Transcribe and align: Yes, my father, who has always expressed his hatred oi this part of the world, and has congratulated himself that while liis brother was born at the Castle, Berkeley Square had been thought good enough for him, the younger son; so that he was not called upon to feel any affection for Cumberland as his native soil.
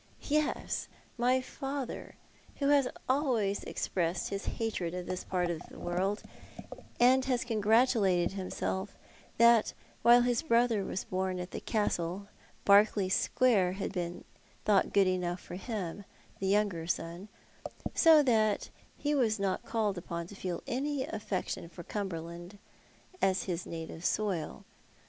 Yes, 0.29 0.87
my 1.15 1.41
father, 1.41 2.15
who 2.55 2.69
has 2.69 2.87
always 3.07 3.63
expressed 3.65 4.29
his 4.29 4.45
hatred 4.57 4.95
oi 4.95 5.03
this 5.03 5.23
part 5.23 5.51
of 5.51 5.61
the 5.69 5.77
world, 5.77 6.23
and 6.99 7.23
has 7.25 7.43
congratulated 7.43 8.31
himself 8.31 8.97
that 9.37 9.73
while 10.01 10.23
liis 10.23 10.47
brother 10.47 10.83
was 10.83 11.03
born 11.03 11.37
at 11.37 11.51
the 11.51 11.59
Castle, 11.59 12.29
Berkeley 12.65 13.09
Square 13.09 13.73
had 13.73 13.93
been 13.93 14.23
thought 14.65 14.91
good 14.91 15.05
enough 15.05 15.39
for 15.39 15.53
him, 15.55 16.03
the 16.39 16.47
younger 16.47 16.87
son; 16.87 17.27
so 17.93 18.23
that 18.23 18.71
he 18.97 19.13
was 19.13 19.39
not 19.39 19.65
called 19.67 19.99
upon 19.99 20.25
to 20.25 20.35
feel 20.35 20.63
any 20.65 21.03
affection 21.05 21.69
for 21.69 21.83
Cumberland 21.83 22.57
as 23.21 23.43
his 23.43 23.67
native 23.67 24.03
soil. 24.03 24.65